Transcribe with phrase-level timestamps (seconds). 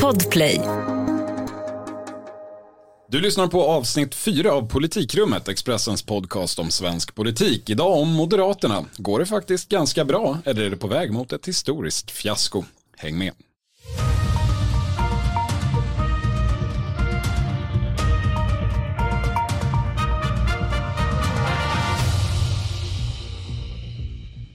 [0.00, 0.60] Podplay.
[3.08, 7.70] Du lyssnar på avsnitt 4 av Politikrummet, Expressens podcast om svensk politik.
[7.70, 8.84] Idag om Moderaterna.
[8.96, 12.64] Går det faktiskt ganska bra eller är det på väg mot ett historiskt fiasko?
[12.96, 13.32] Häng med.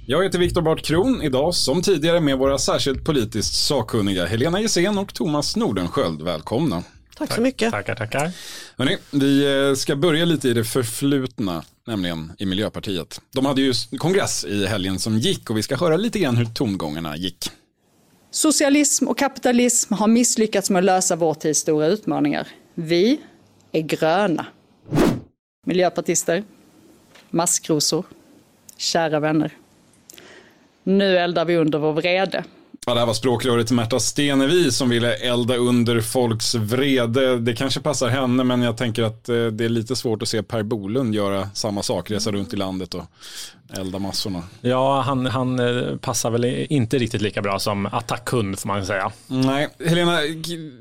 [0.09, 4.97] Jag heter Viktor Bart Kron, idag som tidigare med våra särskilt politiskt sakkunniga Helena Gissén
[4.97, 6.21] och Thomas Nordenskjöld.
[6.21, 6.83] Välkomna.
[7.17, 7.71] Tack så mycket.
[7.71, 8.31] Tackar, tackar.
[8.77, 13.21] Hörrni, vi eh, ska börja lite i det förflutna, nämligen i Miljöpartiet.
[13.35, 16.45] De hade ju kongress i helgen som gick och vi ska höra lite grann hur
[16.45, 17.49] tongångarna gick.
[18.31, 22.47] Socialism och kapitalism har misslyckats med att lösa vår tids stora utmaningar.
[22.73, 23.19] Vi
[23.71, 24.45] är gröna.
[25.65, 26.43] Miljöpartister,
[27.29, 28.05] maskrosor,
[28.77, 29.57] kära vänner.
[30.87, 32.43] Nu eldar vi under vår vrede.
[32.85, 37.39] Ja, det här var språkröret Märta Stenevi som ville elda under folks vrede.
[37.39, 40.43] Det kanske passar henne, men jag tänker att eh, det är lite svårt att se
[40.43, 43.03] Per Bolund göra samma sak, resa runt i landet och
[43.73, 44.43] elda massorna.
[44.61, 49.11] Ja, han, han eh, passar väl inte riktigt lika bra som attackhund får man säga.
[49.27, 50.19] Nej, Helena,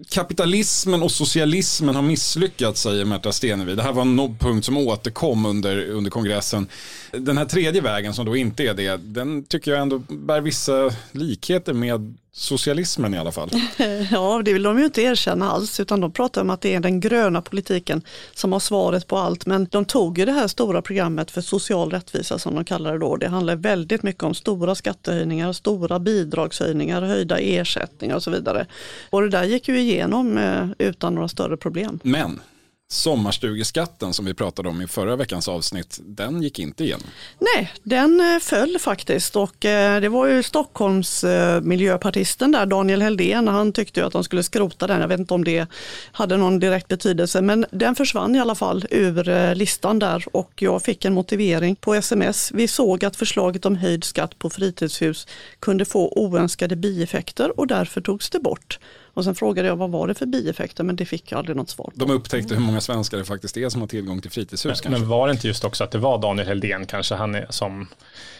[0.08, 3.74] kapitalismen och socialismen har misslyckats säger Märta Stenevi.
[3.74, 6.68] Det här var en punkt som återkom under, under kongressen.
[7.12, 10.90] Den här tredje vägen som då inte är det, den tycker jag ändå bär vissa
[11.12, 13.50] likheter med socialismen i alla fall.
[14.10, 16.80] Ja, det vill de ju inte erkänna alls, utan de pratar om att det är
[16.80, 18.02] den gröna politiken
[18.34, 19.46] som har svaret på allt.
[19.46, 22.98] Men de tog ju det här stora programmet för social rättvisa som de kallar det
[22.98, 23.16] då.
[23.16, 28.66] Det handlar väldigt mycket om stora skattehöjningar, stora bidragshöjningar, höjda ersättningar och så vidare.
[29.10, 32.00] Och det där gick ju igenom eh, utan några större problem.
[32.02, 32.40] Men
[32.88, 37.06] sommarstugeskatten som vi pratade om i förra veckans avsnitt, den gick inte igenom.
[37.38, 43.02] Nej, den eh, föll faktiskt och eh, det var ju Stockholms eh, miljöpartisten där, Daniel
[43.02, 45.00] Heldén, han tyckte ju att de skulle skrota den.
[45.00, 45.66] Jag vet inte om det
[46.12, 50.82] hade någon direkt betydelse, men den försvann i alla fall ur listan där och jag
[50.82, 52.52] fick en motivering på sms.
[52.52, 55.26] Vi såg att förslaget om höjd skatt på fritidshus
[55.60, 58.78] kunde få oönskade bieffekter och därför togs det bort.
[59.16, 61.70] Och sen frågade jag vad var det för bieffekter men det fick jag aldrig något
[61.70, 62.04] svar på.
[62.04, 64.84] De upptäckte hur många svenskar det faktiskt är som har tillgång till fritidshus.
[64.84, 67.46] Men, men var det inte just också att det var Daniel Heldén kanske han är,
[67.50, 67.86] som,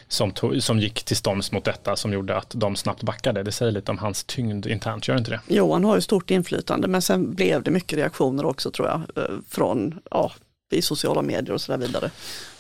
[0.08, 3.42] som, tog, som gick till stånds mot detta som gjorde att de snabbt backade.
[3.42, 5.40] Det säger lite om hans tyngd internt, gör inte det?
[5.46, 9.24] Jo, han har ju stort inflytande men sen blev det mycket reaktioner också tror jag
[9.24, 10.32] eh, från ja,
[10.72, 12.10] i sociala medier och så där vidare.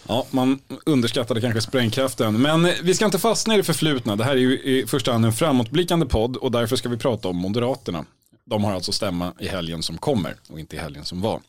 [0.08, 2.42] Ja, man underskattade kanske sprängkraften.
[2.42, 4.16] Men vi ska inte fastna i det förflutna.
[4.16, 7.28] Det här är ju i första hand en framåtblickande podd och därför ska vi prata
[7.28, 8.04] om Moderaterna.
[8.44, 11.40] De har alltså stämma i helgen som kommer och inte i helgen som var.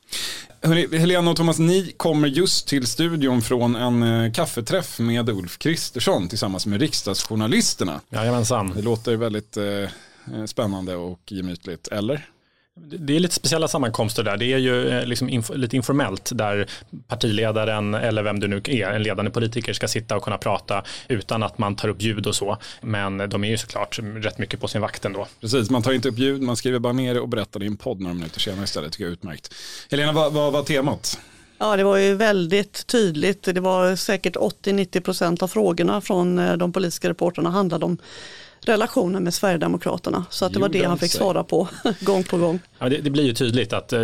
[0.62, 5.58] Hörrni, Helena och Thomas, ni kommer just till studion från en eh, kaffeträff med Ulf
[5.58, 8.02] Kristersson tillsammans med riksdagsjournalisterna.
[8.10, 8.74] Jajamensan.
[8.76, 12.30] Det låter väldigt eh, spännande och gemytligt, eller?
[12.80, 14.38] Det är lite speciella sammankomster där.
[14.38, 16.68] Det är ju eh, liksom inf lite informellt där
[17.08, 21.44] partiledaren eller vem du nu är, en ledande politiker ska sitta och kunna prata utan
[21.44, 22.58] att man tar upp ljud och så.
[22.82, 25.28] Men de är ju såklart rätt mycket på sin vakt ändå.
[25.42, 27.68] Precis, man tar inte upp ljud, man skriver bara ner det och berättar det i
[27.68, 28.92] en podd några minuter senare istället.
[28.92, 29.54] Det tycker jag är utmärkt.
[29.92, 31.20] Helena, vad, vad var temat?
[31.60, 33.44] Ja, det var ju väldigt tydligt.
[33.44, 37.98] Det var säkert 80-90% av frågorna från eh, de politiska reporterna handlade om
[38.62, 40.26] relationen med Sverigedemokraterna.
[40.30, 41.68] Så att det var det han fick svara på
[42.00, 42.60] gång på gång.
[42.80, 44.02] Ja, det, det, blir ju tydligt att eh,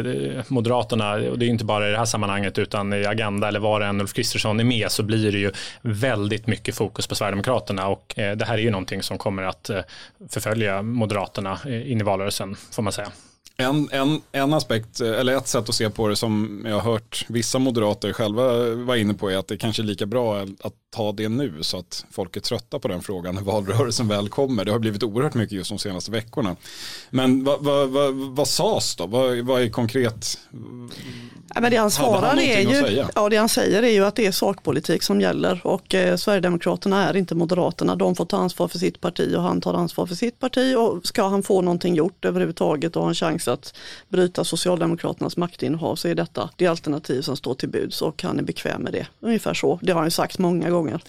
[0.47, 3.81] Moderaterna, och det är inte bara i det här sammanhanget utan i Agenda eller var
[3.81, 8.19] än Ulf Kristersson är med så blir det ju väldigt mycket fokus på Sverigedemokraterna och
[8.19, 9.79] eh, det här är ju någonting som kommer att eh,
[10.29, 13.11] förfölja Moderaterna eh, in i valrörelsen får man säga.
[13.57, 17.25] En, en, en aspekt, eller ett sätt att se på det som jag har hört
[17.29, 21.11] vissa moderater själva vara inne på är att det kanske är lika bra att ta
[21.11, 24.65] det nu så att folk är trötta på den frågan när valrörelsen väl kommer.
[24.65, 26.55] Det har blivit oerhört mycket just de senaste veckorna.
[27.09, 29.05] Men vad, vad, vad, vad sades då?
[29.05, 30.39] Vad, vad är konkret?
[31.55, 34.25] Ja, men det han svarar är ju, ja, det han säger är ju att det
[34.25, 37.95] är sakpolitik som gäller och eh, Sverigedemokraterna är inte Moderaterna.
[37.95, 41.07] De får ta ansvar för sitt parti och han tar ansvar för sitt parti och
[41.07, 43.73] ska han få någonting gjort överhuvudtaget och ha en chans att
[44.09, 48.43] bryta Socialdemokraternas maktinnehav så är detta det alternativ som står till buds och han är
[48.43, 49.07] bekväm med det.
[49.19, 49.79] Ungefär så.
[49.81, 51.01] Det har han ju sagt många gånger gånger.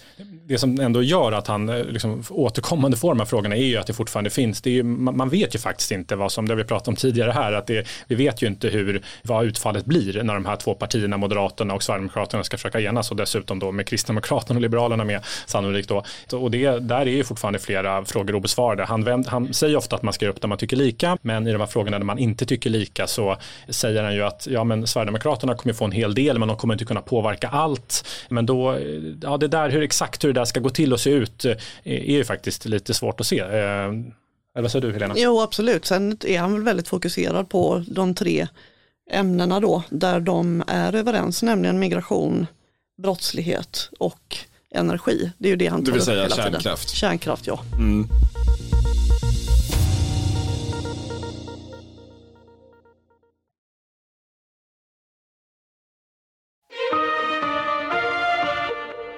[0.47, 3.77] Det som ändå gör att han eh, liksom, återkommande får de här frågorna är ju
[3.77, 4.61] att det fortfarande finns.
[4.61, 7.31] Det är ju, man vet ju faktiskt inte vad som, det vi pratat om tidigare
[7.31, 10.73] här, att det, vi vet ju inte hur, vad utfallet blir när de här två
[10.73, 15.21] partierna, Moderaterna och Sverigedemokraterna ska försöka enas och dessutom då med Kristdemokraterna och Liberalerna med
[15.45, 16.03] sannolikt då.
[16.31, 18.83] Och det, där är ju fortfarande flera frågor obesvarade.
[18.83, 21.47] Han, vänd, han säger ofta att man ska göra upp där man tycker lika, men
[21.47, 23.37] i de här frågorna där man inte tycker lika så
[23.69, 26.73] säger han ju att ja, men Sverigedemokraterna kommer få en hel del, men de kommer
[26.73, 28.07] inte kunna påverka allt.
[28.29, 28.77] Men då,
[29.21, 31.45] ja, det där här, hur exakt hur det där ska gå till och se ut
[31.45, 33.39] eh, är ju faktiskt lite svårt att se.
[33.39, 35.13] Eh, Eller vad säger du Helena?
[35.17, 38.47] Jo absolut, sen är han väl väldigt fokuserad på de tre
[39.11, 42.47] ämnena då där de är överens, nämligen migration,
[43.01, 44.37] brottslighet och
[44.71, 45.31] energi.
[45.37, 46.87] Det är ju det han tar Du vill upp säga hela kärnkraft.
[46.87, 46.95] Tiden.
[46.95, 47.59] Kärnkraft, ja.
[47.73, 48.07] Mm.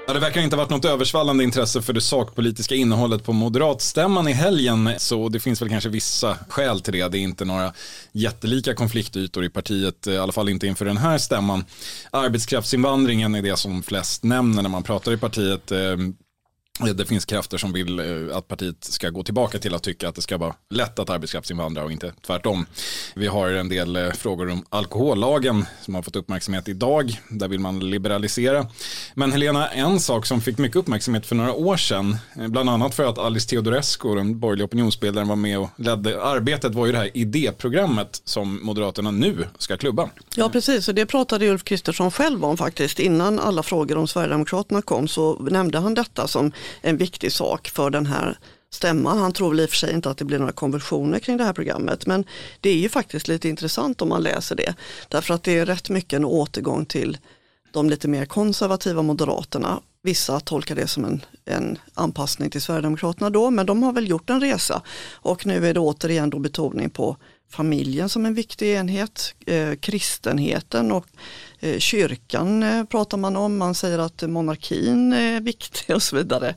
[0.07, 4.27] Ja, det verkar inte ha varit något översvallande intresse för det sakpolitiska innehållet på moderatstämman
[4.27, 7.07] i helgen, så det finns väl kanske vissa skäl till det.
[7.07, 7.73] Det är inte några
[8.11, 11.65] jättelika konfliktytor i partiet, i alla fall inte inför den här stämman.
[12.11, 15.71] Arbetskraftsinvandringen är det som flest nämner när man pratar i partiet.
[15.71, 16.15] Ehm,
[16.79, 20.15] det finns krafter som vill eh, att partiet ska gå tillbaka till att tycka att
[20.15, 22.65] det ska vara lätt att arbetskraftsinvandra och inte tvärtom.
[23.15, 27.21] Vi har en del eh, frågor om alkohollagen som har fått uppmärksamhet idag.
[27.29, 28.67] Där vill man liberalisera.
[29.13, 32.95] Men Helena, en sak som fick mycket uppmärksamhet för några år sedan, eh, bland annat
[32.95, 36.97] för att Alice Teodorescu, den borgerliga opinionsbildaren, var med och ledde arbetet, var ju det
[36.97, 40.09] här idéprogrammet som Moderaterna nu ska klubba.
[40.35, 42.99] Ja precis, och det pratade Ulf Kristersson själv om faktiskt.
[42.99, 47.89] Innan alla frågor om Sverigedemokraterna kom så nämnde han detta som en viktig sak för
[47.89, 48.37] den här
[48.69, 49.17] stämman.
[49.17, 51.43] Han tror väl i och för sig inte att det blir några konversioner kring det
[51.43, 52.25] här programmet men
[52.61, 54.75] det är ju faktiskt lite intressant om man läser det.
[55.07, 57.17] Därför att det är rätt mycket en återgång till
[57.71, 59.79] de lite mer konservativa moderaterna.
[60.03, 64.29] Vissa tolkar det som en, en anpassning till Sverigedemokraterna då men de har väl gjort
[64.29, 64.81] en resa
[65.13, 67.17] och nu är det återigen då betoning på
[67.49, 71.07] familjen som en viktig enhet, eh, kristenheten och
[71.79, 76.55] kyrkan eh, pratar man om, man säger att monarkin är viktig och så vidare.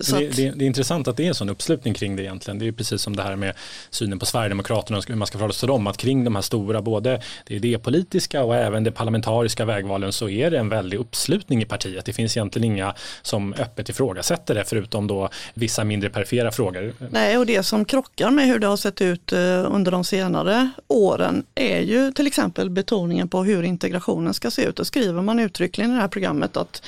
[0.00, 2.58] Så det, det, det, är intressant att det är en sån uppslutning kring det egentligen.
[2.58, 3.54] Det är precis som det här med
[3.90, 5.86] synen på Sverigedemokraterna och hur man ska förhålla sig till dem.
[5.86, 10.50] Att kring de här stora, både det idépolitiska och även det parlamentariska vägvalen så är
[10.50, 12.04] det en väldig uppslutning i partiet.
[12.04, 16.94] Det finns egentligen inga som öppet ifrågasätter det förutom då vissa mindre perifera frågor.
[17.10, 19.38] Nej, och det som krockar med hur det har sett ut eh,
[19.74, 24.76] under de senare åren är ju till exempel betoningen på hur integrationen ska se ut.
[24.76, 26.82] Då skriver man uttryckligen i det här programmet att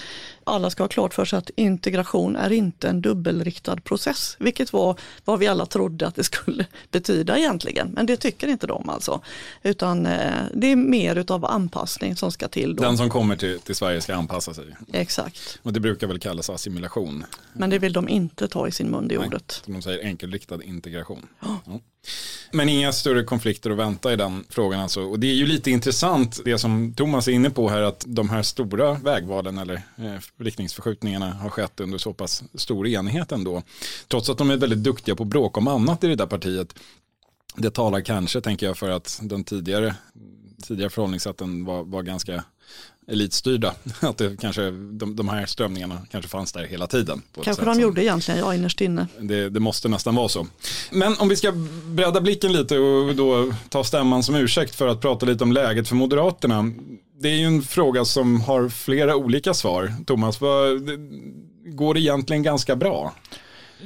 [0.44, 4.96] alla ska ha klart för sig att integration är inte en dubbelriktad process, vilket var
[5.24, 7.88] vad vi alla trodde att det skulle betyda egentligen.
[7.88, 9.20] Men det tycker inte de alltså,
[9.62, 12.76] utan eh, det är mer utav anpassning som ska till.
[12.76, 12.82] Då.
[12.82, 14.76] Den som kommer till, till Sverige ska anpassa sig.
[14.92, 17.24] Exakt, Och det brukar väl kallas assimilation.
[17.52, 19.60] men det vill de inte ta i sin mun, det Nej, ordet.
[19.64, 21.26] Som de säger, enkelriktad integration.
[21.40, 21.80] Ja.
[22.52, 25.02] Men inga större konflikter att vänta i den frågan alltså.
[25.02, 28.30] Och det är ju lite intressant det som Thomas är inne på här att de
[28.30, 33.62] här stora vägvalen eller eh, riktningsförskjutningarna har skett under så pass stor enighet ändå.
[34.08, 36.74] Trots att de är väldigt duktiga på att bråka om annat i det där partiet.
[37.56, 39.94] Det talar kanske, tänker jag, för att den tidigare,
[40.62, 42.44] tidigare förhållningssätten var, var ganska
[43.08, 43.74] elitstyrda.
[44.00, 47.22] Att det kanske, de, de här strömningarna kanske fanns där hela tiden.
[47.44, 49.06] Kanske de gjorde egentligen, ja innerst inne.
[49.20, 50.46] det, det måste nästan vara så.
[50.90, 51.52] Men om vi ska
[51.84, 55.88] bredda blicken lite och då ta stämman som ursäkt för att prata lite om läget
[55.88, 56.72] för Moderaterna.
[57.20, 59.94] Det är ju en fråga som har flera olika svar.
[60.06, 60.90] Thomas, vad,
[61.64, 63.14] går det egentligen ganska bra?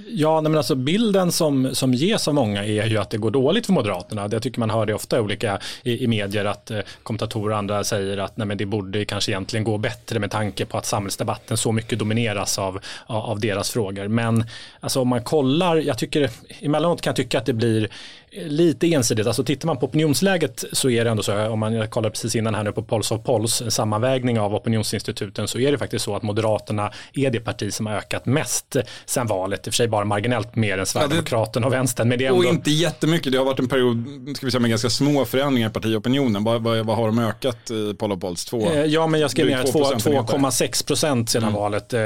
[0.09, 3.31] Ja, nej men alltså bilden som, som ges av många är ju att det går
[3.31, 4.29] dåligt för Moderaterna.
[4.33, 7.59] Jag tycker man hör det ofta i olika i, i medier att eh, kommentatorer och
[7.59, 10.87] andra säger att nej men det borde kanske egentligen gå bättre med tanke på att
[10.87, 14.09] samhällsdebatten så mycket domineras av, av, av deras frågor.
[14.09, 14.45] Men
[14.81, 16.31] alltså om man kollar, jag tycker
[16.61, 17.89] emellanåt kan jag tycka att det blir
[18.35, 19.27] lite ensidigt.
[19.27, 22.55] Alltså tittar man på opinionsläget så är det ändå så, om man kollar precis innan
[22.55, 26.17] här nu på Pulse of Polls, en sammanvägning av opinionsinstituten, så är det faktiskt så
[26.17, 28.77] att Moderaterna är det parti som har ökat mest
[29.07, 32.09] sen valet, i och för sig bara marginellt mer än Sverigedemokraterna och vänstern.
[32.09, 33.33] Men det är Och ändå, inte jättemycket.
[33.33, 34.05] Det har varit en period
[34.37, 36.45] ska vi säga, med ganska små förändringar i partiopinionen.
[36.45, 38.45] Vad, vad, vad har de ökat i Paul Polls?
[38.45, 38.71] Två?
[38.71, 40.39] Eh, Ja, men jag skrev ner Drygt två procentenheter.
[40.39, 41.55] 2,6 procent sedan Mm.
[41.55, 41.93] valet.
[41.93, 42.01] Eh,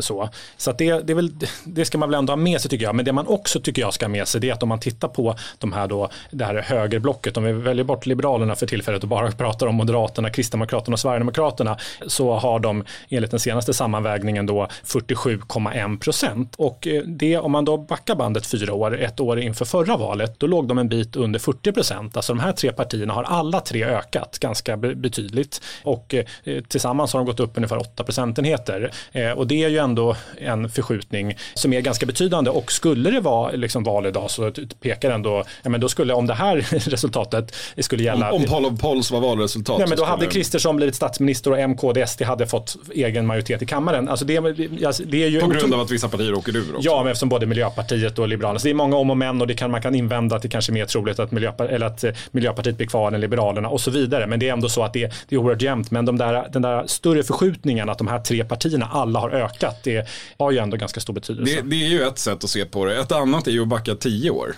[0.00, 1.30] så så det, det, väl,
[1.64, 2.94] det ska man väl ändå ha med sig tycker jag.
[2.94, 4.80] Men det man också tycker jag ska ha med sig det är att om man
[4.80, 9.02] tittar på de här då, det här högerblocket, om vi väljer bort Liberalerna för tillfället
[9.02, 11.76] och bara pratar om Moderaterna, Kristdemokraterna och Sverigedemokraterna,
[12.06, 16.54] så har de enligt den senaste sammanvägningen då 47,1 procent.
[16.58, 20.34] Och eh, det, om man då backar bandet fyra år, ett år inför förra valet,
[20.38, 22.16] då låg de en bit under 40 procent.
[22.16, 27.20] Alltså de här tre partierna har alla tre ökat ganska betydligt och eh, tillsammans har
[27.20, 28.92] de gått upp ungefär 8 procentenheter.
[29.12, 33.20] Eh, och det är ju ändå en förskjutning som är ganska betydande och skulle det
[33.20, 36.56] vara liksom val idag så pekar ändå, ja, men då skulle om det här
[36.90, 39.78] resultatet skulle gälla Om, om Paul Polls var valresultat.
[39.78, 43.62] Nej, men då hade Kristersson blivit statsminister och M, KD, SD hade fått egen majoritet
[43.62, 44.08] i kammaren.
[44.08, 44.38] Alltså det,
[44.86, 46.88] alltså det är ju På grund av att vissa partier åker ur också.
[46.88, 48.58] Ja, men eftersom både Miljöpartiet och Liberalerna.
[48.58, 50.48] Så det är många om och men och det kan, man kan invända att det
[50.48, 53.80] kanske är mer troligt att, Miljöpa, eller att eh, Miljöpartiet blir kvar än Liberalerna och
[53.80, 54.26] så vidare.
[54.26, 55.90] Men det är ändå så att det, det är oerhört jämnt.
[55.90, 59.82] Men de där, den där större förskjutningen att de här tre partierna alla har ökat,
[59.82, 61.54] det har ju ändå ganska stor betydelse.
[61.54, 63.00] Det, det är ju ett sätt att se på det.
[63.00, 64.54] Ett annat är ju att backa tio år.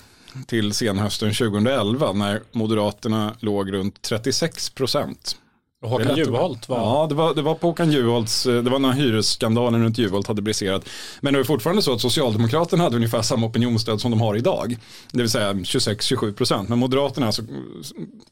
[0.46, 5.36] Till senhösten 2011 när Moderaterna låg runt 36 procent.
[5.84, 6.78] Och Håkan Juholt var...
[6.78, 10.42] Ja, det var, det var på Håkan Juholts, det var när hyresskandalen runt Juholt hade
[10.42, 10.88] briserat.
[11.20, 14.76] Men det är fortfarande så att Socialdemokraterna hade ungefär samma opinionsstöd som de har idag.
[15.12, 16.68] Det vill säga 26-27 procent.
[16.68, 17.42] Men Moderaterna alltså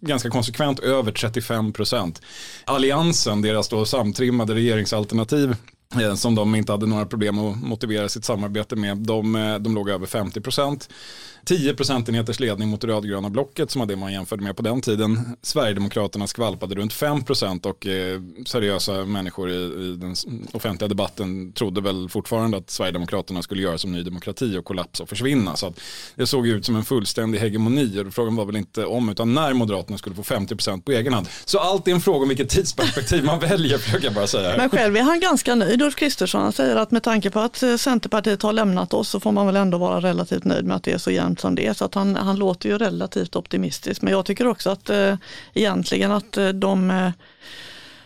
[0.00, 2.22] ganska konsekvent över 35 procent.
[2.64, 5.56] Alliansen, deras då samtrimmade regeringsalternativ,
[6.00, 9.74] Eh, som de inte hade några problem att motivera sitt samarbete med, de, eh, de
[9.74, 10.88] låg över 50 procent.
[11.44, 14.80] 10 procentenheters ledning mot det rödgröna blocket som var det man jämförde med på den
[14.80, 15.36] tiden.
[15.42, 20.14] Sverigedemokraterna skvalpade runt 5 procent och eh, seriösa människor i, i, den
[20.52, 25.08] offentliga debatten trodde väl fortfarande att Sverigedemokraterna skulle göra som Ny Demokrati och kollapsa och
[25.08, 25.56] försvinna.
[25.56, 25.74] Så
[26.14, 29.52] det såg ut som en fullständig hegemoni och frågan var väl inte om utan när
[29.52, 31.28] Moderaterna skulle få 50 procent på egen hand.
[31.44, 34.56] Så allt är en fråga om vilket tidsperspektiv man väljer, försöker jag bara säga.
[34.56, 36.52] Men själv är han ganska nöjd, Ulf Kristersson.
[36.52, 39.56] säger att med tanke på att eh, Centerpartiet har lämnat oss så får man väl
[39.56, 41.72] ändå vara relativt nöjd med att det är så jämnt som det är.
[41.72, 44.02] Så att han, han låter ju relativt optimistisk.
[44.02, 45.14] Men jag tycker också att eh,
[45.54, 47.10] egentligen att eh, de eh,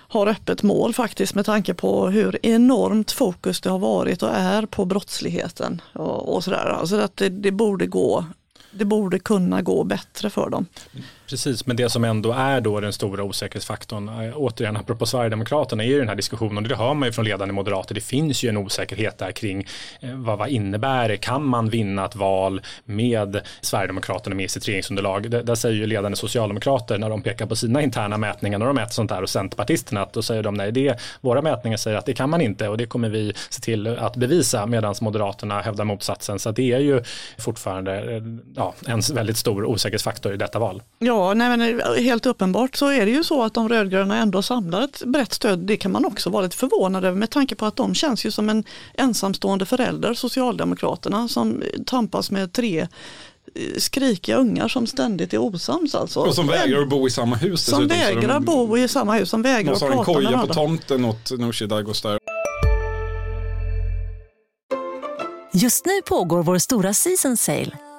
[0.08, 4.66] har öppet mål faktiskt med tanke på hur enormt fokus det har varit och är
[4.66, 6.76] på brottsligheten och, och sådär.
[6.80, 8.24] Alltså att det, det, borde gå
[8.70, 10.66] det borde kunna gå bättre för dem.
[11.28, 15.88] Precis, men det som ändå är då den stora osäkerhetsfaktorn, eh, återigen apropå Sverigedemokraterna, är
[15.88, 18.48] ju den här diskussionen, och det hör man ju från ledande moderater, det finns ju
[18.48, 19.66] en osäkerhet där kring
[20.00, 24.68] eh, vad, vad innebär det, kan man vinna ett val med Sverigedemokraterna med i sitt
[24.68, 25.30] regeringsunderlag?
[25.30, 28.74] Det, där säger ju ledande socialdemokrater när de pekar på sina interna mätningar, när de
[28.74, 32.06] mäter sånt där och Centerpartisterna, att då säger de nej, det, våra mätningar säger att
[32.06, 35.84] det kan man inte och det kommer vi se till att bevisa medan Moderaterna hävdar
[35.84, 36.38] motsatsen.
[36.38, 37.02] Så det är ju
[37.38, 38.22] fortfarande eh,
[38.56, 40.82] ja, en väldigt stor osäkerhetsfaktor i detta val.
[40.98, 44.42] Ja, Ja, nej, men helt uppenbart så är det ju så att de rödgröna ändå
[44.42, 45.58] samlar ett brett stöd.
[45.58, 48.30] Det kan man också vara lite förvånad över med tanke på att de känns ju
[48.30, 52.88] som en ensamstående förälder, Socialdemokraterna, som tampas med tre eh,
[53.78, 55.94] skrikiga ungar som ständigt är osams.
[55.94, 56.20] Alltså.
[56.20, 57.64] Och som vägrar att bo i samma hus.
[57.64, 60.22] Som vägrar de, bo i samma hus, som vägrar att prata med varandra.
[60.22, 62.18] De har en koja på tomten åt Nooshi Dadgostar.
[65.52, 67.85] Just nu pågår vår stora season sale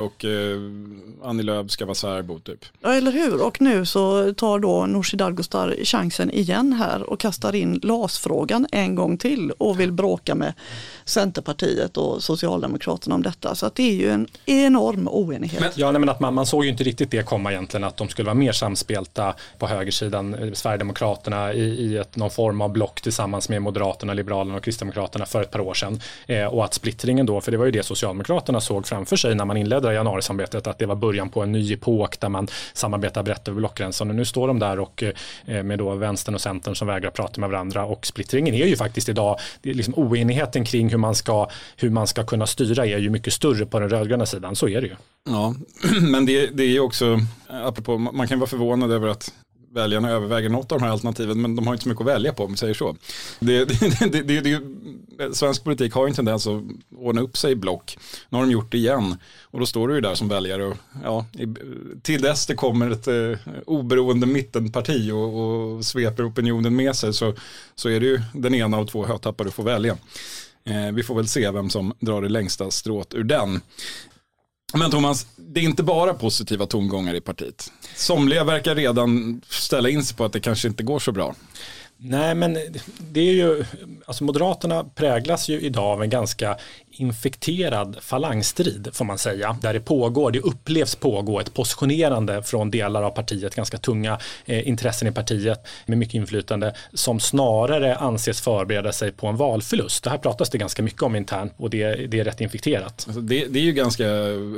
[0.00, 0.58] och eh,
[1.22, 2.64] Annie Lööf ska vara särbo typ.
[2.80, 7.54] Ja eller hur och nu så tar då Nooshi Dadgostar chansen igen här och kastar
[7.54, 10.54] in LAS-frågan en gång till och vill bråka med
[11.04, 13.54] Centerpartiet och Socialdemokraterna om detta.
[13.54, 15.60] Så att det är ju en enorm oenighet.
[15.60, 17.96] Men, ja, nej, men att man, man såg ju inte riktigt det komma egentligen att
[17.96, 22.72] de skulle vara mer samspelta på högersidan, eh, Sverigedemokraterna i, i ett, någon form av
[22.72, 26.00] block tillsammans med Moderaterna, Liberalerna och Kristdemokraterna för ett par år sedan.
[26.26, 29.44] Eh, och att splittringen då, för det var ju det Socialdemokraterna såg framför sig när
[29.44, 33.48] man inledde januarisamarbetet, att det var början på en ny epok där man samarbetar brett
[33.48, 34.10] över blockgränsen.
[34.10, 35.02] Och nu står de där och
[35.46, 38.76] eh, med då vänstern och centern som vägrar prata med varandra och splittringen är ju
[38.76, 43.10] faktiskt idag, liksom oenigheten kring hur man, ska, hur man ska kunna styra är ju
[43.10, 44.96] mycket större på den rödgröna sidan, så är det ju.
[45.30, 45.54] Ja,
[46.00, 49.32] men det, det är ju också, apropå, man kan vara förvånad över att
[49.74, 52.32] väljarna överväger något av de här alternativen men de har inte så mycket att välja
[52.32, 52.96] på om vi säger så.
[53.40, 53.64] Det,
[54.10, 56.62] det, det, det, svensk politik har en tendens att
[56.96, 57.98] ordna upp sig i block.
[58.28, 60.76] Nu har de gjort det igen och då står du ju där som väljare och
[61.02, 61.26] ja,
[62.02, 67.34] till dess det kommer ett eh, oberoende mittenparti och, och sveper opinionen med sig så,
[67.74, 69.96] så är det ju den ena av två hötappar du får välja.
[70.64, 73.60] Eh, vi får väl se vem som drar det längsta strået ur den.
[74.76, 77.72] Men Thomas, det är inte bara positiva tongångar i partiet.
[77.96, 81.34] Somliga verkar redan ställa in sig på att det kanske inte går så bra.
[81.96, 82.58] Nej, men
[82.98, 83.64] det är ju,
[84.06, 86.56] alltså Moderaterna präglas ju idag av en ganska
[87.00, 89.56] infekterad falangstrid får man säga.
[89.60, 94.68] Där det pågår, det upplevs pågå ett positionerande från delar av partiet, ganska tunga eh,
[94.68, 100.04] intressen i partiet med mycket inflytande som snarare anses förbereda sig på en valförlust.
[100.04, 103.04] Det här pratas det ganska mycket om internt och det, det är rätt infekterat.
[103.06, 104.08] Alltså det, det, är ju ganska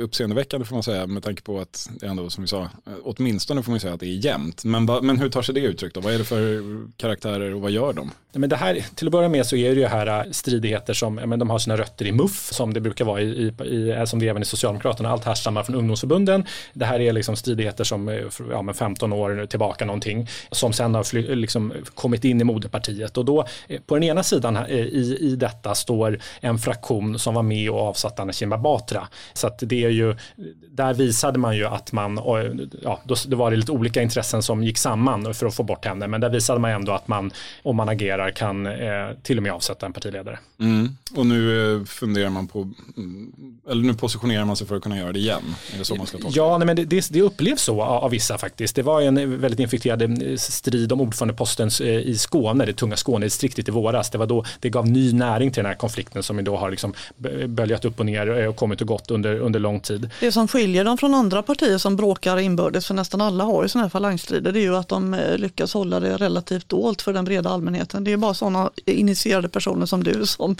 [0.01, 2.69] uppseendeväckande får man säga med tanke på att det ändå som vi sa,
[3.03, 4.63] åtminstone får man säga att det är jämnt.
[4.63, 6.01] Men, men hur tar sig det uttryck då?
[6.01, 6.63] Vad är det för
[6.97, 8.11] karaktär karaktärer och vad gör de?
[8.31, 11.15] Men det här, till att börja med så är det ju här äh, stridigheter som
[11.15, 14.19] men de har sina rötter i MUF som det brukar vara i, i, i som
[14.19, 15.09] det är även i Socialdemokraterna.
[15.09, 16.45] Allt härstammar från ungdomsförbunden.
[16.73, 18.15] Det här är liksom stridigheter som eh,
[18.51, 23.17] ja, men 15 år tillbaka någonting som sen har fly, liksom kommit in i moderpartiet
[23.17, 27.33] och då eh, på den ena sidan eh, i, i detta står en fraktion som
[27.33, 29.07] var med och avsatte Anna Kinberg Batra.
[29.33, 30.15] Så att det är ju,
[30.69, 32.19] där visade man ju att man,
[32.83, 35.85] ja, då, det var det lite olika intressen som gick samman för att få bort
[35.85, 37.31] henne men där visade man ändå att man,
[37.63, 40.39] om man agerar, kan eh, till och med avsätta en partiledare.
[40.59, 40.89] Mm.
[41.15, 41.85] Och nu eh,
[42.17, 42.59] funderar man på,
[42.97, 43.31] mm,
[43.69, 45.55] eller nu positionerar man sig för att kunna göra det igen.
[45.73, 48.03] Är det så man ska tolka Ja, nej, men det, det, det upplevs så av,
[48.03, 48.75] av, vissa faktiskt.
[48.75, 53.67] Det var en väldigt infekterad eh, strid om ordförandeposten eh, i Skåne, det tunga Skånedistriktet
[53.67, 54.09] i våras.
[54.09, 56.93] Det var då det gav ny näring till den här konflikten som då har liksom
[57.47, 60.09] böljat upp och ner och kommit och gått under, under lång tid.
[60.19, 63.69] Det som skiljer dem från andra partier som bråkar inbördes, för nästan alla har ju
[63.69, 67.25] sådana här falangstrider, det är ju att de lyckas hålla det relativt dolt för den
[67.25, 68.03] breda allmänheten.
[68.03, 70.55] Det är bara sådana initierade personer som du som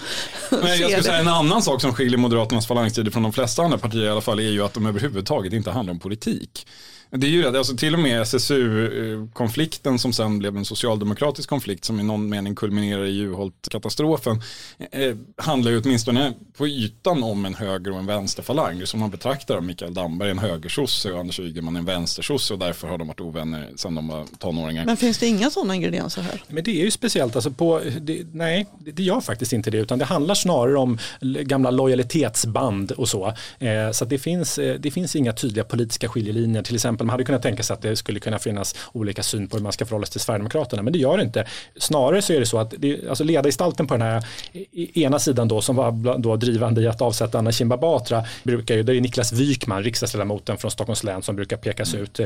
[0.50, 3.62] Men Jag skulle säga en annan annan sak som skiljer Moderaternas falangstrider från de flesta
[3.62, 6.66] andra partier i alla fall är ju att de överhuvudtaget inte handlar om politik.
[7.10, 11.84] Det är ju det, alltså till och med SSU-konflikten som sen blev en socialdemokratisk konflikt
[11.84, 14.42] som i någon mening kulminerar i Juholt-katastrofen
[14.90, 19.56] eh, handlar ju åtminstone på ytan om en höger och en vänsterfalang som man betraktar
[19.56, 23.20] av Mikael Damberg en högersosse och Anders Ygeman en vänstersosse och därför har de varit
[23.20, 24.84] ovänner sedan de var tonåringar.
[24.84, 26.42] Men finns det inga sådana ingredienser här?
[26.48, 29.98] Men det är ju speciellt, alltså på, det, nej det gör faktiskt inte det utan
[29.98, 33.34] det handlar snarare om gamla lojalitetsband och så.
[33.58, 37.06] Eh, så det finns, eh, det finns inga tydliga politiska skiljelinjer till exempel exempel.
[37.06, 39.72] Man hade kunnat tänka sig att det skulle kunna finnas olika syn på hur man
[39.72, 41.46] ska förhålla sig till Sverigedemokraterna, men det gör det inte.
[41.76, 45.18] Snarare så är det så att det, alltså ledargestalten på den här e, e, ena
[45.18, 48.96] sidan då som var då drivande i att avsätta Anna Kinberg Batra, brukar ju, det
[48.96, 52.20] är Niklas Wykman, riksdagsledamoten från Stockholms län som brukar pekas ut.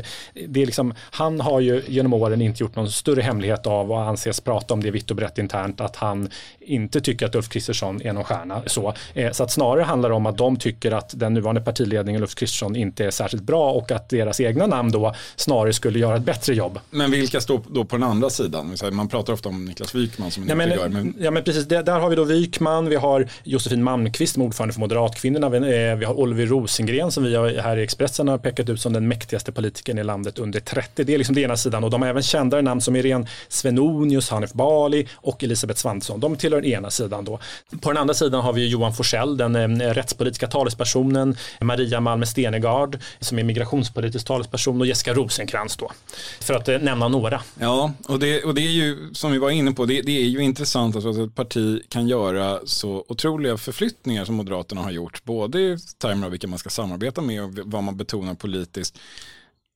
[0.47, 4.01] Det är liksom, han har ju genom åren inte gjort någon större hemlighet av och
[4.01, 8.01] anses prata om det vitt och brett internt att han inte tycker att Ulf Kristersson
[8.01, 8.61] är någon stjärna.
[8.65, 12.21] Så, eh, så att snarare handlar det om att de tycker att den nuvarande partiledningen
[12.21, 15.99] Ulf Kristersson inte är särskilt bra och att deras egna egna namn då snarare skulle
[15.99, 16.79] göra ett bättre jobb.
[16.89, 18.75] Men vilka står då på den andra sidan?
[18.91, 20.89] Man pratar ofta om Niklas Wykman som ja, men, gör.
[20.89, 21.15] Men...
[21.19, 24.79] Ja men precis, där har vi då Wykman, vi har Josefin Malmqvist som ordförande för
[24.79, 28.93] Moderatkvinnorna, vi eh, har Oliver Rosengren som vi här i Expressen har pekat ut som
[28.93, 31.03] den mäktigaste politikern i landet under 30.
[31.03, 34.29] Det är liksom den ena sidan och de har även kändare namn som Irene Svenonius,
[34.29, 36.19] Hanif Bali och Elisabeth Svantesson.
[36.19, 37.39] De tillhör den ena sidan då.
[37.81, 42.97] På den andra sidan har vi Johan Forsell, den eh, rättspolitiska talespersonen, Maria Malmer Stenegard
[43.19, 45.91] som är migrationspolitisk talesperson talesperson och Jessica Rosenkrantz då.
[46.39, 47.41] För att eh, nämna några.
[47.59, 50.25] Ja, och det, och det är ju som vi var inne på, det, det är
[50.25, 55.59] ju intressant att ett parti kan göra så otroliga förflyttningar som Moderaterna har gjort, både
[55.59, 58.97] i termer av vilka man ska samarbeta med och vad man betonar politiskt.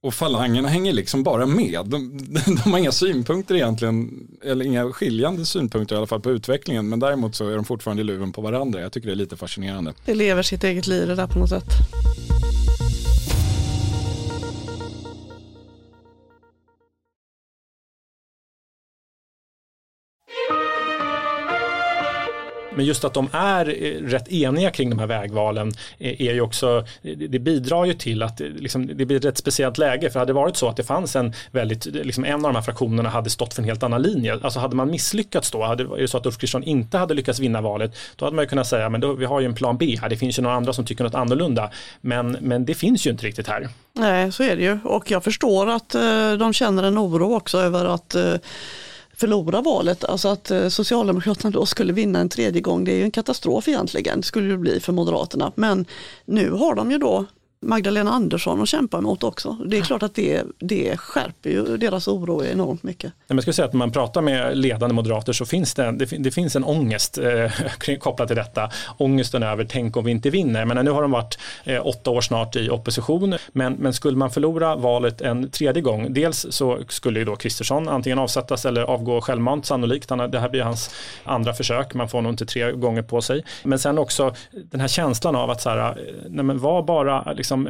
[0.03, 1.79] Och falangerna hänger liksom bara med.
[1.85, 2.17] De,
[2.63, 6.89] de, har inga synpunkter egentligen, eller inga skiljande synpunkter i alla fall på utvecklingen.
[6.89, 8.81] Men däremot så är de fortfarande i luven på varandra.
[8.81, 9.93] Jag tycker det är lite fascinerande.
[10.05, 11.69] Det lever sitt eget liv det där på något sätt.
[22.77, 26.41] Men just att de är eh, rätt eniga kring de här vägvalen eh, är ju
[26.41, 30.09] också, eh, det bidrar ju till att liksom, det blir ett rätt speciellt läge.
[30.09, 32.61] För hade det varit så att det fanns en väldigt, liksom en av de här
[32.61, 34.39] fraktionerna hade stått för en helt annan linje.
[34.41, 37.61] Alltså hade man misslyckats då, hade det så att Ulf Kristersson inte hade lyckats vinna
[37.61, 39.97] valet, då hade man ju kunnat säga, men då, vi har ju en plan B
[40.01, 41.69] här, det finns ju några andra som tycker något annorlunda.
[42.01, 43.69] Men, men det finns ju inte riktigt här.
[43.93, 44.79] Nej, så är det ju.
[44.83, 48.33] Och jag förstår att eh, de känner en oro också över att eh,
[49.17, 50.03] förlora valet.
[50.03, 53.67] Alltså att eh, Socialdemokraterna då skulle vinna en tredje gång, det är ju en katastrof
[53.67, 55.51] egentligen, skulle det bli för Moderaterna.
[55.55, 55.85] Men
[56.25, 57.25] nu har de ju då
[57.61, 59.57] Magdalena Andersson att kämpa mot också.
[59.65, 63.13] Det är klart att det, det skärper ju deras oro enormt mycket.
[63.27, 66.31] Jag skulle säga att när man pratar med ledande moderater så finns det, det, det
[66.31, 68.69] finns en ångest eh, kopplat till detta.
[68.97, 70.65] Ångesten över tänk om vi inte vinner.
[70.65, 73.35] Men nu har de varit eh, åtta år snart i opposition.
[73.51, 77.89] Men, men skulle man förlora valet en tredje gång, dels så skulle ju då Kristersson
[77.89, 80.09] antingen avsättas eller avgå självmant sannolikt.
[80.09, 83.43] Han, det här blir hans andra försök, man får nog inte tre gånger på sig.
[83.63, 84.35] Men sen också
[84.71, 85.95] den här känslan av att så här, eh,
[86.29, 87.69] nej men var bara liksom, liksom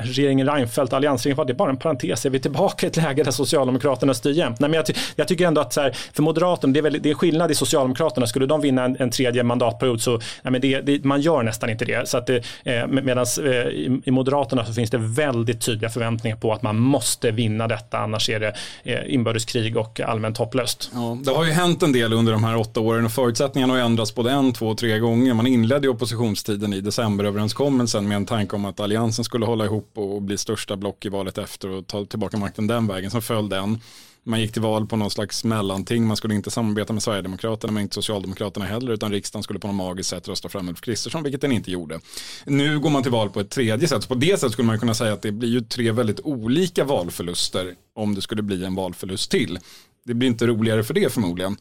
[0.00, 3.30] regeringen Reinfeldt, alliansregeringen, det är bara en parentes, är vi tillbaka i ett läge där
[3.30, 4.60] Socialdemokraterna styr jämt?
[4.60, 6.98] Nej, men jag, ty jag, tycker ändå att så här, för Moderaterna, det är, väl,
[7.02, 10.10] det är skillnad i Socialdemokraterna, skulle de vinna en, en tredje mandatperiod så,
[10.42, 12.08] nej, men det, det, man gör nästan inte det.
[12.08, 16.36] Så att det, eh, medan eh, i, i, Moderaterna så finns det väldigt tydliga förväntningar
[16.36, 20.90] på att man måste vinna detta, annars är det eh, inbördeskrig och allmänt hopplöst.
[20.94, 23.80] Ja, det har ju hänt en del under de här åtta åren och förutsättningarna har
[23.80, 25.34] ändrats både en, två, tre gånger.
[25.34, 29.90] Man inledde oppositionstiden i decemberöverenskommelsen med en tanke om att alliansen Alliansen skulle hålla ihop
[29.94, 33.10] och bli största block i valet efter och ta tillbaka makten den vägen.
[33.10, 33.80] Så föll den.
[34.22, 36.06] Man gick till val på någon slags mellanting.
[36.06, 39.76] Man skulle inte samarbeta med Sverigedemokraterna men inte Socialdemokraterna heller utan riksdagen skulle på något
[39.76, 42.00] magiskt sätt rösta fram Ulf Kristersson vilket den inte gjorde.
[42.44, 44.02] Nu går man till val på ett tredje sätt.
[44.02, 46.84] Så på det sättet skulle man kunna säga att det blir ju tre väldigt olika
[46.84, 49.58] valförluster om det skulle bli en valförlust till.
[50.04, 51.56] Det blir inte roligare för det förmodligen.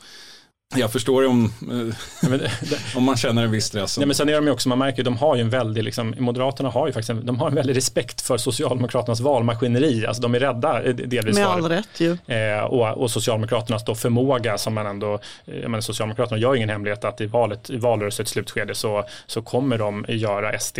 [0.75, 3.97] Jag förstår om, eh, om man känner en viss stress.
[3.99, 6.15] Ja, men sen är de ju också, man märker de har ju en väldig, liksom,
[6.19, 10.05] Moderaterna har ju faktiskt en, de har en väldig respekt för Socialdemokraternas valmaskineri.
[10.05, 11.53] Alltså de är rädda eh, delvis Med för.
[11.53, 12.17] all rätt ju.
[12.27, 15.13] Eh, och, och Socialdemokraternas då förmåga som man ändå,
[15.45, 19.41] eh, jag menar, Socialdemokraterna gör ingen hemlighet att i valet, i valrörelsens slutskede så, så
[19.41, 20.79] kommer de göra SD,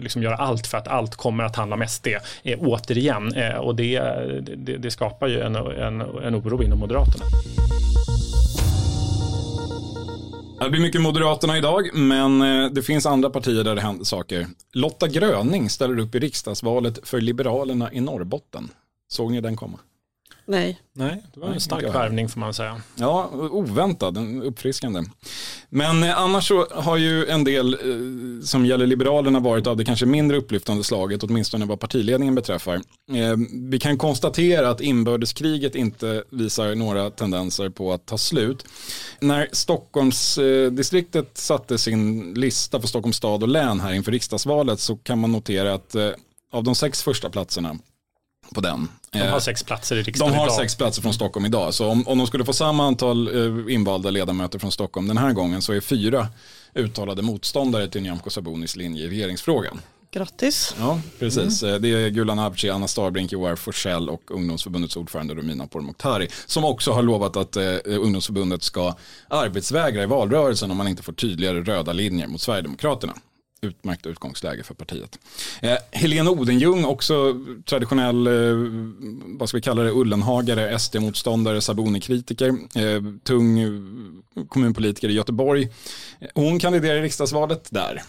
[0.00, 2.06] liksom göra allt för att allt kommer att handla om SD
[2.42, 3.34] eh, återigen.
[3.34, 4.00] Eh, och det,
[4.56, 7.24] det, det skapar ju en, en, en oro inom Moderaterna.
[10.60, 14.46] Det blir mycket Moderaterna idag, men eh, det finns andra partier där det händer saker.
[14.72, 18.68] Lotta Gröning ställer upp i riksdagsvalet för Liberalerna i Norrbotten.
[19.08, 19.78] Såg ni den komma?
[20.44, 20.80] Nej.
[20.94, 22.80] Nej, det var en stark värvning får man säga.
[22.96, 25.02] Ja, oväntad, uppfriskande.
[25.68, 29.84] Men eh, annars så har ju en del eh, som gäller Liberalerna varit av det
[29.84, 32.74] kanske mindre upplyftande slaget, åtminstone vad partiledningen beträffar.
[32.74, 33.36] Eh,
[33.70, 38.64] vi kan konstatera att inbördeskriget inte visar några tendenser på att ta slut.
[39.20, 45.18] När Stockholmsdistriktet satte sin lista för Stockholms stad och län här inför riksdagsvalet så kan
[45.18, 45.96] man notera att
[46.52, 47.76] av de sex första platserna
[48.52, 48.88] på den.
[49.10, 50.56] De har eh, sex platser i riksdagen de har idag.
[50.56, 51.74] sex platser från Stockholm idag.
[51.74, 53.28] Så om, om de skulle få samma antal
[53.68, 56.28] eh, invalda ledamöter från Stockholm den här gången så är fyra
[56.74, 59.80] uttalade motståndare till Nyamko Sabunis linje i regeringsfrågan.
[60.14, 60.74] Grattis.
[60.78, 61.62] Ja, precis.
[61.62, 66.64] Eh, Det är Gulan Avci, Anna Starbrink, Joar Forsell och ungdomsförbundets ordförande Romina Pourmokhtari som
[66.64, 68.94] också har lovat att eh, ungdomsförbundet ska
[69.28, 73.12] arbetsvägra i valrörelsen om man inte får tydligare röda linjer mot Sverigedemokraterna.
[73.64, 75.18] Utmärkt utgångsläge för partiet.
[75.60, 78.32] Eh, Helene Odenjung, också traditionell, eh,
[79.38, 83.70] vad ska vi kalla det, Ullenhagare, SD-motståndare, Sabuni-kritiker, eh, tung eh,
[84.48, 85.68] kommunpolitiker i Göteborg.
[86.20, 88.02] Eh, hon kandiderar i riksdagsvalet där.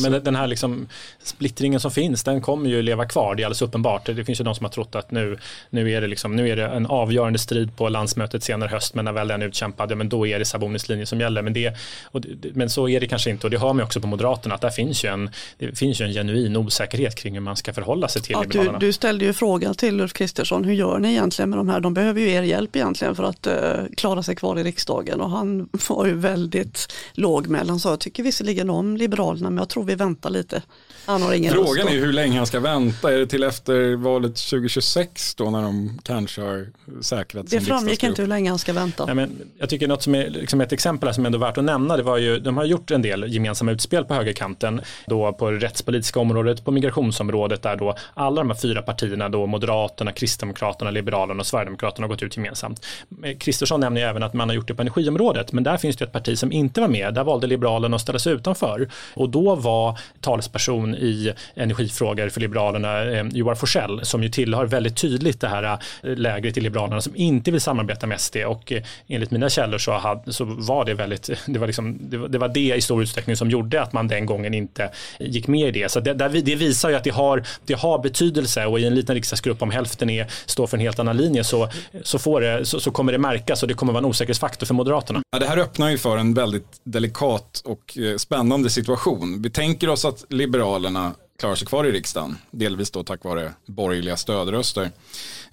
[0.00, 0.88] Men den här liksom
[1.22, 4.06] splittringen som finns, den kommer ju leva kvar, det är alldeles uppenbart.
[4.06, 5.38] Det finns ju de som har trott att nu,
[5.70, 9.04] nu, är, det liksom, nu är det en avgörande strid på landsmötet senare höst, men
[9.04, 11.42] när väl den är utkämpad, ja, men då är det Sabonis linje som gäller.
[11.42, 12.20] Men, det, och
[12.52, 14.70] men så är det kanske inte, och det hör man också på Moderaterna, att där
[14.70, 18.22] finns ju en, det finns ju en genuin osäkerhet kring hur man ska förhålla sig
[18.22, 18.78] till Ja, du, Liberalerna.
[18.78, 21.80] du ställde ju frågan till Ulf Kristersson, hur gör ni egentligen med de här?
[21.80, 23.54] De behöver ju er hjälp egentligen för att eh,
[23.96, 27.66] klara sig kvar i riksdagen och han var ju väldigt låg med.
[27.68, 30.62] Han sa, jag tycker visserligen om Liberalerna men jag tror vi väntar lite.
[31.06, 33.12] Han har ingen Frågan är hur länge han ska vänta.
[33.14, 36.66] Är det till efter valet 2026 då när de kanske har
[37.00, 38.10] säkrat Det sin framgick riksdagsgrupp?
[38.10, 39.06] inte hur länge han ska vänta.
[39.06, 41.58] Nej, men jag tycker något som är liksom ett exempel här som är ändå värt
[41.58, 45.32] att nämna, det var ju, de har gjort en del gemensamma utspel på högerkanten, då
[45.32, 50.12] på det rättspolitiska området, på migrationsområdet, där då alla de här fyra partierna, då Moderaterna,
[50.12, 52.86] Kristdemokraterna, Liberalerna och Sverigedemokraterna har gått ut gemensamt.
[53.24, 55.96] Eh, Kristersson nämner ju även att man har gjort det på energiområdet, men där finns
[55.96, 58.88] det ett parti som inte var med, där valde Liberalerna att ställa sig utanför.
[59.14, 64.96] Och då var talesperson i energifrågor för Liberalerna eh, Joar Forsell, som ju tillhör väldigt
[64.96, 68.82] tydligt det här eh, lägret i Liberalerna som inte vill samarbeta med SD och eh,
[69.08, 72.38] enligt mina källor så, hade, så var det väldigt, det var, liksom, det, var, det
[72.38, 74.73] var det i stor utsträckning som gjorde att man den gången inte
[75.20, 75.88] gick med i det.
[75.88, 79.14] Så det, det visar ju att det har, det har betydelse och i en liten
[79.14, 81.68] riksdagsgrupp om hälften är, står för en helt annan linje så,
[82.02, 84.74] så, får det, så, så kommer det märkas och det kommer vara en osäkerhetsfaktor för
[84.74, 85.22] Moderaterna.
[85.30, 89.42] Ja, det här öppnar ju för en väldigt delikat och eh, spännande situation.
[89.42, 94.16] Vi tänker oss att Liberalerna klarar sig kvar i riksdagen, delvis då tack vare borgerliga
[94.16, 94.90] stödröster.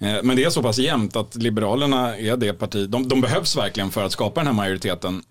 [0.00, 3.56] Eh, men det är så pass jämnt att Liberalerna är det parti, de, de behövs
[3.56, 5.22] verkligen för att skapa den här majoriteten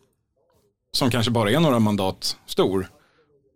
[0.97, 2.87] som kanske bara är några mandat stor.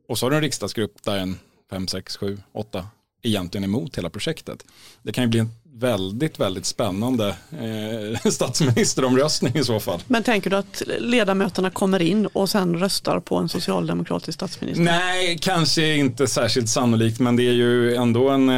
[0.08, 1.40] Och så har du en riksdagsgrupp där en
[1.70, 2.88] 5, 6, 7, 8
[3.24, 4.66] egentligen emot hela projektet.
[5.04, 10.00] Det kan ju bli en väldigt, väldigt spännande eh, statsministeromröstning i så fall.
[10.08, 14.84] Men tänker du att ledamöterna kommer in och sen röstar på en socialdemokratisk statsminister?
[14.84, 18.50] Nej, kanske inte särskilt sannolikt, men det är ju ändå en...
[18.50, 18.54] eh,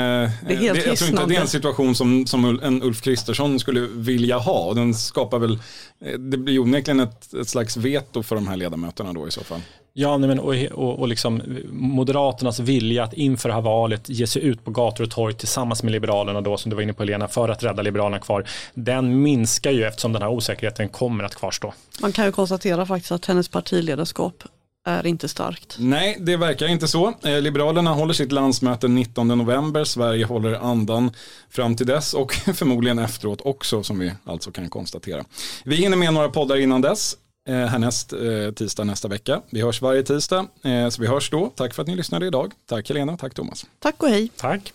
[0.48, 3.60] Det är helt jag tror inte det är en situation som, som en Ulf Kristersson
[3.60, 4.74] skulle vilja ha.
[4.74, 5.60] Den skapar väl,
[6.02, 9.44] eh, det blir onekligen ett, ett slags veto för de här ledamöterna då i så
[9.44, 9.62] fall.
[10.00, 14.28] Ja, nej, men, och, och, och liksom Moderaternas vilja att inför det här valet ge
[14.28, 17.04] sig ut på gator och torg tillsammans med Liberalerna då, som du var inne på
[17.04, 21.36] Helena, för att rädda Liberalerna kvar, den minskar ju eftersom den här osäkerheten kommer att
[21.36, 21.74] kvarstå.
[22.02, 24.44] Man kan ju konstatera faktiskt att hennes partiledarskap
[24.86, 25.76] är inte starkt.
[25.80, 27.14] Nej, det verkar inte så.
[27.24, 29.84] Eh, Liberalerna håller sitt landsmöte 19 november.
[29.84, 31.12] Sverige håller andan
[31.50, 35.24] fram till dess och förmodligen efteråt också som vi alltså kan konstatera.
[35.66, 37.16] Vi hinner med några poddar innan dess.
[37.48, 39.42] Eh, härnäst eh, tisdag nästa vecka.
[39.50, 41.52] Vi hörs varje tisdag, eh, så vi hörs då.
[41.56, 42.54] Tack för att ni lyssnade idag.
[42.66, 43.66] Tack Helena, tack Thomas.
[43.80, 44.32] Tack och hej.
[44.36, 44.74] Tack.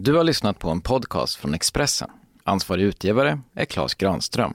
[0.00, 2.10] Du har lyssnat på en podcast från Expressen.
[2.44, 4.54] Ansvarig utgivare är Klas Granström.